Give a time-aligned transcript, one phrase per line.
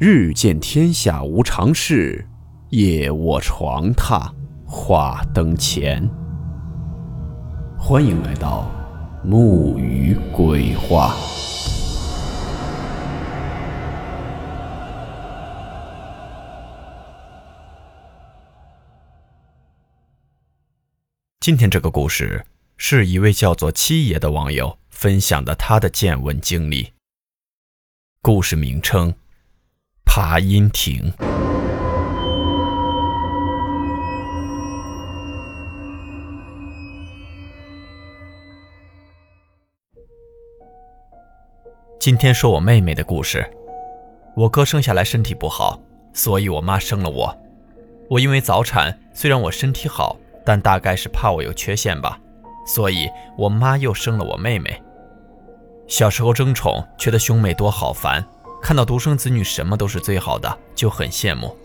[0.00, 2.24] 日见天下无常事，
[2.68, 4.32] 夜卧床榻
[4.64, 6.08] 话灯前。
[7.76, 8.70] 欢迎来到
[9.24, 11.16] 木鱼鬼话。
[21.40, 22.46] 今天这个故事
[22.76, 26.92] 是一位叫做七爷的网友分享的他的见闻经历。
[28.22, 29.12] 故事名称。
[30.20, 31.12] 爬阴亭。
[42.00, 43.48] 今天说我妹妹的故事。
[44.34, 45.80] 我哥生下来身体不好，
[46.12, 47.38] 所以我妈生了我。
[48.10, 52.18] 我因为早产，虽然我身体好，但大概是怕我有缺陷吧，
[52.66, 54.82] 所以我妈又生了我妹妹。
[55.86, 58.26] 小时候争宠，觉得兄妹多好烦。
[58.60, 61.56] 看到独生子女什么都是最好的，就很羡慕。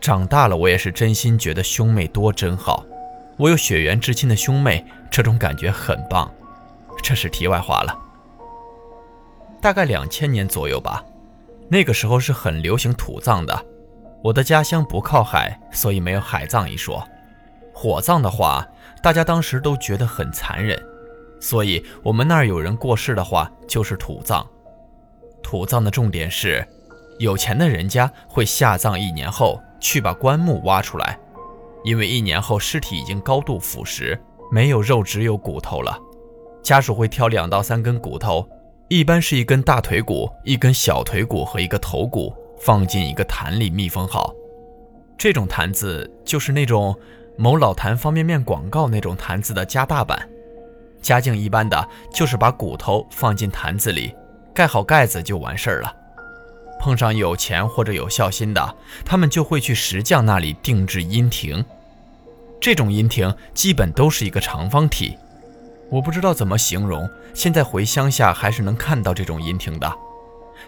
[0.00, 2.84] 长大了，我也是真心觉得兄妹多真好。
[3.36, 6.30] 我有血缘至亲的兄妹，这种感觉很棒。
[7.02, 7.98] 这是题外话了。
[9.60, 11.04] 大概两千年左右吧，
[11.68, 13.66] 那个时候是很流行土葬的。
[14.22, 17.06] 我的家乡不靠海，所以没有海葬一说。
[17.72, 18.66] 火葬的话，
[19.02, 20.80] 大家当时都觉得很残忍，
[21.40, 24.46] 所以我们那儿有人过世的话，就是土葬。
[25.46, 26.66] 土葬的重点是，
[27.20, 31.16] 有钱的人家会下葬一年后去把棺木挖出来，
[31.84, 34.18] 因为一年后尸体已经高度腐蚀，
[34.50, 35.96] 没有肉只有骨头了。
[36.64, 38.44] 家属会挑两到三根骨头，
[38.88, 44.34] 一般是一根大腿骨、一根小腿骨和一个头骨，放进一个坛里密封好。
[45.16, 46.92] 这种坛子就是那种
[47.38, 50.28] 某老坛方便面广告那种坛子的加大版。
[51.00, 54.12] 家境一般的，就是把骨头放进坛子里。
[54.56, 55.94] 盖好盖子就完事儿了。
[56.80, 61.62] 碰上有钱或者有孝心的，他们就会去石匠那里定制阴亭。
[62.58, 65.14] 这种阴亭基本都是一个长方体，
[65.90, 67.06] 我不知道怎么形容。
[67.34, 69.92] 现在回乡下还是能看到这种阴亭的，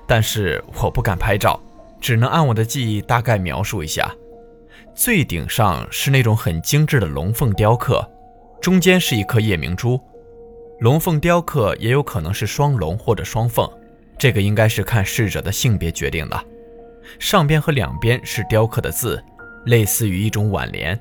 [0.07, 1.59] 但是我不敢拍照，
[1.99, 4.15] 只能按我的记忆大概描述一下。
[4.95, 8.07] 最顶上是那种很精致的龙凤雕刻，
[8.61, 9.99] 中间是一颗夜明珠。
[10.81, 13.69] 龙凤雕刻也有可能是双龙或者双凤。
[14.17, 16.45] 这个应该是看逝者的性别决定的。
[17.19, 19.23] 上边和两边是雕刻的字，
[19.67, 20.99] 类似于一种挽联。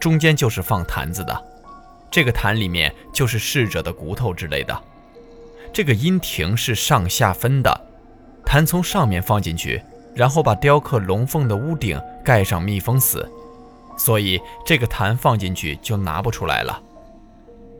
[0.00, 1.44] 中间就是放坛子的，
[2.10, 4.80] 这个坛里面就是逝者的骨头之类的。
[5.72, 7.88] 这个阴亭是上下分的，
[8.44, 9.82] 坛从上面放进去，
[10.14, 13.28] 然后把雕刻龙凤的屋顶盖上，密封死。
[13.96, 16.82] 所以这个坛放进去就拿不出来了。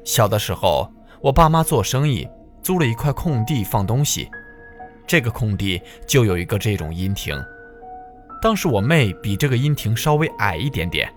[0.05, 0.91] 小的时候，
[1.21, 2.29] 我爸妈做生意，
[2.63, 4.29] 租了一块空地放东西。
[5.07, 7.41] 这个空地就有一个这种阴亭，
[8.43, 11.13] 当时我妹比这个阴亭稍微矮一点点。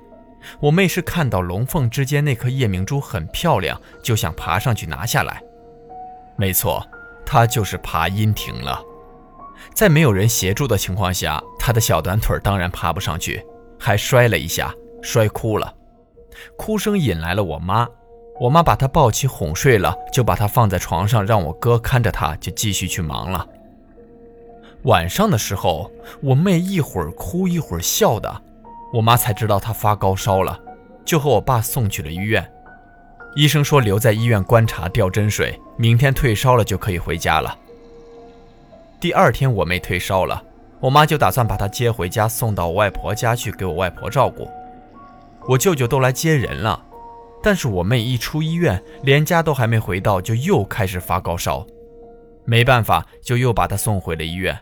[0.62, 5.42] 我妹是看到龙凤之间那颗夜明珠很漂亮，就想爬上去拿下来。
[6.38, 6.86] 没错，
[7.26, 8.82] 她就是爬阴亭了。
[9.74, 13.44] 在没有人协助的情况下，她的小短腿当然爬不上去，
[13.78, 15.74] 还摔了一下，摔哭了。
[16.56, 17.86] 哭声引来了我妈，
[18.40, 23.46] 我妈把她抱起哄睡了，就把她放在床上，让我哥看着她，就继续去忙了。
[24.84, 25.92] 晚上的时候，
[26.22, 28.42] 我妹一会儿哭一会儿笑的，
[28.94, 30.58] 我妈才知道她发高烧了，
[31.04, 32.50] 就和我爸送去了医院。
[33.36, 37.56] 医生说留在医院观察吊针水，明天退烧了就可以回家了。
[39.02, 40.42] 第二天我妹退烧了，
[40.80, 44.50] 我妈就打算把她接回家送到外婆家去给我外婆照顾。
[45.48, 46.82] 我舅舅都来接人了，
[47.42, 51.66] 但是我妹一出医院，连家都还没回到，就又开始发高烧，
[52.46, 54.58] 没办法，就又把她送回了医院。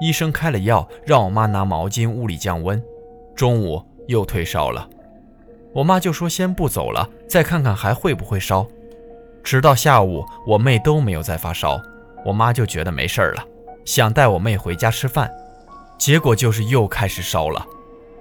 [0.00, 2.82] 医生开了药，让我妈拿毛巾物理降温。
[3.36, 4.88] 中午又退烧了，
[5.72, 8.66] 我妈就说先不走了，再看看还会不会烧。
[9.42, 11.80] 直到下午，我妹都没有再发烧，
[12.24, 13.44] 我妈就觉得没事了，
[13.84, 15.30] 想带我妹回家吃饭。
[15.96, 17.64] 结果就是又开始烧了。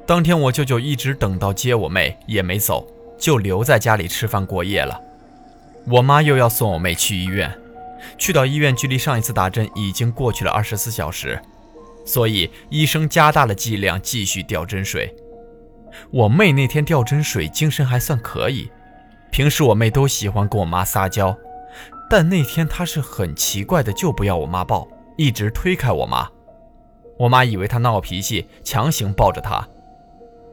[0.05, 2.85] 当天我舅舅一直等到接我妹也没走，
[3.23, 4.99] 就留在家里吃饭过夜了。
[5.89, 7.57] 我妈又要送我妹去医院，
[8.17, 11.41] 去到医院距离上一次打针已经过去了二十四小时。
[12.05, 15.15] 所以医生加大了剂量，继续吊针水。
[16.11, 18.69] 我妹那天吊针水精神还算可以，
[19.31, 21.33] 平时我妹都喜欢跟我妈撒娇，
[22.09, 24.85] 但那天她是很奇怪的，就不要我妈抱，
[25.15, 26.27] 一直推开我妈。
[27.17, 29.65] 我妈以为她闹脾气，强行抱着她。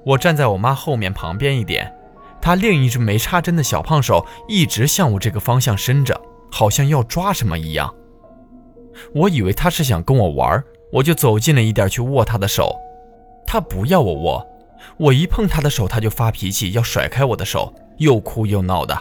[0.06, 1.93] 我站在我妈后面旁边一点，
[2.40, 6.20] 她另一只没插针的小胖手一直向我这个方向伸着，
[6.50, 7.94] 好像要抓什么一样。
[9.14, 10.62] 我以为她是想跟我玩。
[10.92, 12.75] 我就走近了一点去握她的手，
[13.46, 14.44] 她不要我握，
[14.96, 19.00] 我一碰她的手，她就发脾气，要甩开我的手，又哭又闹的。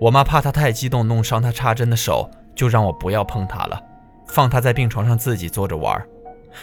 [0.00, 3.78] 我妈怕她太激动弄伤她插针的手，就让我不要碰她了，
[4.26, 6.02] 放她在病床上自己坐着玩。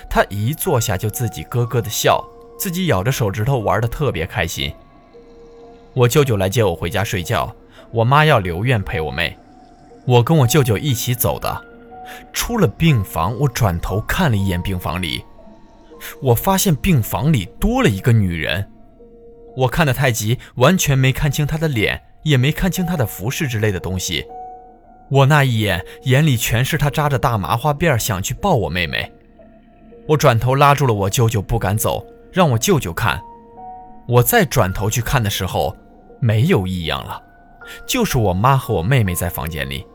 [0.10, 2.24] 她一坐下就自己咯咯的笑，
[2.58, 4.74] 自己咬着手指头玩的特别开心。
[6.00, 7.54] 我舅舅来接我回家睡觉，
[7.92, 9.38] 我妈要留院陪我妹，
[10.06, 11.66] 我跟我舅舅一起走的。
[12.32, 15.26] 出了病房，我转头看了一眼病房里，
[16.22, 18.66] 我发现病房里多了一个女人。
[19.58, 24.26] 我看得太急，完全没看清她的脸，也没看清她的服饰之类的东西。
[25.12, 29.12] 我那一眼，眼里全是她扎着大麻花辫，想去抱我妹妹。
[30.08, 33.20] 我转头拉住了我舅舅，不敢走，让我舅舅看。
[34.08, 35.76] 我再转头去看的时候，
[36.20, 37.22] 没有异样了，
[37.88, 39.86] 就是我妈和我妹妹在房间里，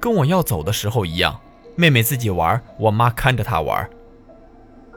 [0.00, 1.38] 跟我要走的时候一样。
[1.76, 3.88] 妹妹自己玩，我妈看着她玩。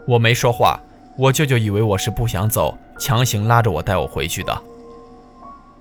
[0.08, 0.80] 我没说话，
[1.18, 4.62] 我舅舅以为我是不想走，强行拉着我带我回去的。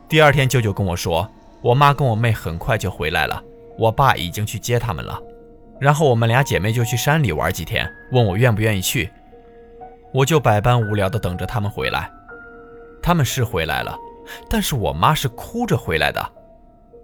[0.08, 1.28] 第二天，舅舅跟我说，
[1.60, 3.42] 我妈跟我妹很快就回来了，
[3.76, 5.20] 我爸已经去接他们了。
[5.78, 9.10] 然后我们俩姐妹就去山里玩几天，问我愿不愿意去。
[10.14, 12.10] 我就百般无聊的等着他们回来。
[13.02, 13.94] 他们是回来了，
[14.48, 16.32] 但是我妈是哭着回来的，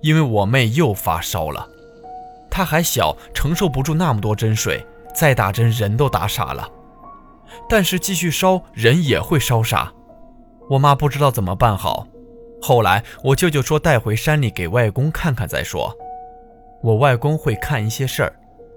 [0.01, 1.69] 因为我妹又发烧了。
[2.51, 4.85] 她还小，承受不住那么多针水，
[5.15, 6.69] 再打针人都打傻了。
[7.69, 9.93] 但是继续烧，人也会烧傻。
[10.71, 12.07] 我妈不知道怎么办好。
[12.61, 15.95] 后来我舅舅说带回山里给外公看看再说。
[16.83, 18.33] 我外公会看一些事儿，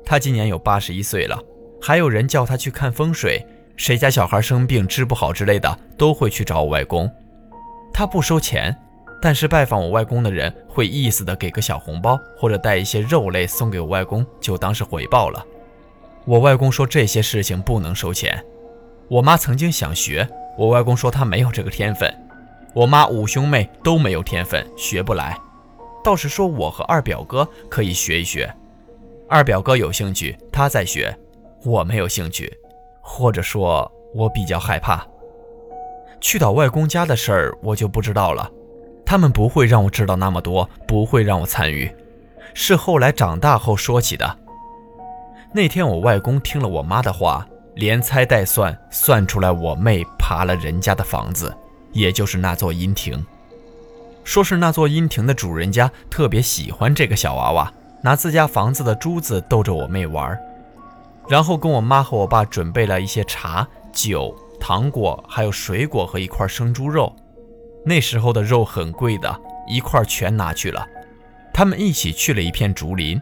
[0.05, 1.39] 他今年有八十一岁了，
[1.81, 3.45] 还有人叫他去看风水，
[3.75, 7.11] 谁家小孩生病治不好之类的，都会去找我外公。
[7.95, 8.75] 他不收钱。
[9.21, 15.43] 但是拜访我外公的人会意思的给个小红包，或者带一些肉类送给我外公，就当是回报了。
[16.25, 18.43] 我外公说这些事情不能收钱。
[19.07, 20.27] 我妈曾经想学，
[20.57, 22.13] 我外公说他没有这个天分。
[22.73, 25.39] 我妈五兄妹都没有天分，学不来。
[26.03, 28.53] 倒是说我和二表哥可以学一学。
[29.27, 31.17] 二表哥有兴趣，他在学，
[31.63, 32.53] 我没有兴趣，
[33.01, 35.07] 或者说，我比较害怕。
[36.25, 38.49] 去到外公家的事儿，我就不知道了。
[39.05, 41.87] 他们不会让我知道那么多，不会让我参与，
[42.55, 44.35] 是后来长大后说起的。
[45.53, 47.45] 那天我外公听了我妈的话，
[47.75, 51.55] 连猜带算，算出来我妹爬了人家的房子，
[51.91, 53.23] 也就是那座阴亭。
[54.23, 57.71] 说是那座阴亭的主人家特别喜欢这个小娃娃，
[58.01, 60.35] 拿自家房子的珠子逗着我妹玩，
[61.29, 67.15] 然后跟我妈和我爸准备了一些茶、酒、糖果，还有水果和一块生猪肉。
[67.85, 70.85] 那时候的肉很贵的，一块全拿去了。
[71.53, 73.21] 他们一起去了一片竹林，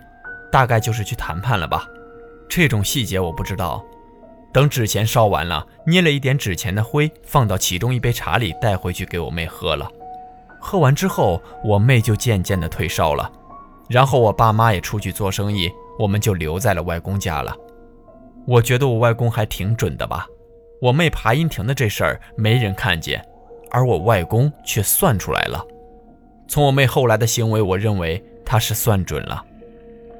[0.52, 1.86] 大概就是去谈判了吧。
[2.50, 3.84] 这种细节我不知道。
[4.54, 9.90] 等纸钱烧完了，捏了一点纸钱的灰，放到其中一杯茶里，带回去给我妹喝了。
[10.60, 13.32] 喝完之后，我妹就渐渐的退烧了。
[13.90, 15.70] 然后我爸妈也出去做生意，
[16.00, 17.56] 我们就留在了外公家了。
[18.46, 20.28] 我觉得我外公还挺准的吧。
[20.84, 23.26] 我妹爬阴亭的这事儿，没人看见。
[23.72, 25.66] 而我外公却算出来了。
[26.46, 29.42] 从我妹后来的行为，我认为他是算准了。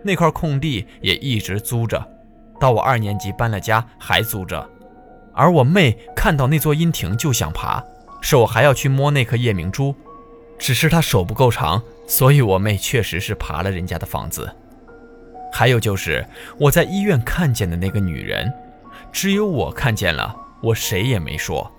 [0.04, 2.02] 那块空地也一直租着，
[2.62, 4.66] 到我二年级搬了家还租着。
[5.34, 7.84] 而我妹看到那座阴亭就想爬，
[8.22, 9.94] 手还要去摸那颗夜明珠，
[10.58, 14.50] 只是她手不够长，所以我妹确实是爬了人家的房子。
[15.52, 16.26] 还有就是
[16.58, 18.50] 我在医院看见的那个女人，
[19.12, 21.72] 只有我看见了，我谁也没说。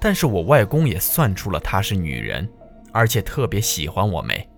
[0.00, 2.48] 但是我外公也算出了她是女人，
[2.90, 4.48] 而且特别喜欢我妹。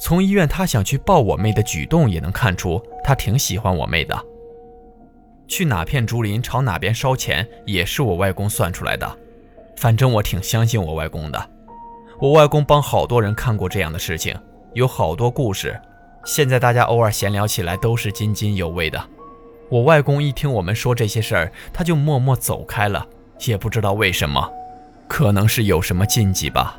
[0.00, 4.18] 从医院他想去抱我妹的举动也能看出他挺喜欢我妹的。
[5.46, 9.18] 去哪片竹林朝哪边烧钱也是我外公算出来的。
[9.76, 11.50] 反正我挺相信我外公的。
[12.18, 14.34] 我外公帮好多人看过这样的事情，
[14.72, 15.78] 有好多故事。
[16.24, 19.02] 现在大家偶尔闲聊起来都是津津有味的。
[19.70, 23.06] 我外公一听我们说这些事儿，他就默默走开了。
[23.46, 24.52] 也不知道为什么，
[25.08, 26.76] 可能是有什么禁忌吧。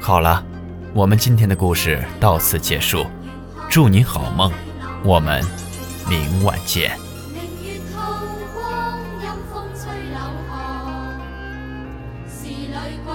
[0.00, 0.42] 好了，
[0.94, 3.04] 我们今天的故事到此结束，
[3.68, 4.50] 祝您好梦，
[5.04, 5.44] 我们
[6.08, 6.96] 明晚见。
[12.26, 12.72] 是女
[13.04, 13.12] 鬼。